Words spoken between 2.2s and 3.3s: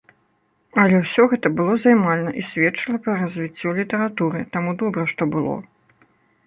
і сведчыла пра